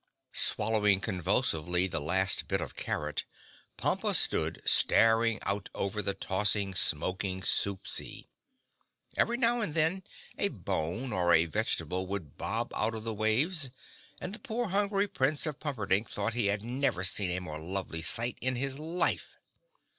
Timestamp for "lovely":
17.59-18.01